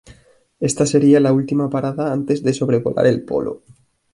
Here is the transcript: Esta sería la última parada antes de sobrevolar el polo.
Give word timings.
Esta 0.59 0.87
sería 0.87 1.19
la 1.19 1.31
última 1.31 1.69
parada 1.69 2.11
antes 2.11 2.41
de 2.41 2.55
sobrevolar 2.55 3.05
el 3.05 3.23
polo. 3.23 3.61